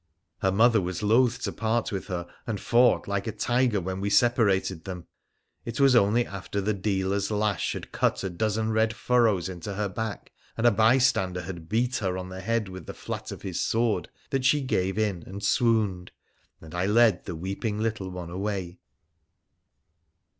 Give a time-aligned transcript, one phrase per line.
[0.39, 4.09] Her mother was loth to part with her, and fought like a tiger when we
[4.09, 5.05] separated them.
[5.63, 9.87] It was only after the dealer's lash had cut a dozen red furrows into her
[9.87, 13.59] back, and a bystander had beat her on the head with the flat of his
[13.59, 16.09] sword, that she gave in and swooned,
[16.59, 18.79] and I led the weeping little one away.